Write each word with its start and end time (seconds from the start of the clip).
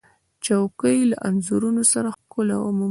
چوکۍ 0.45 0.99
له 1.11 1.17
انځورونو 1.27 1.81
سره 1.93 2.07
ښکلا 2.17 2.57
مومي. 2.61 2.79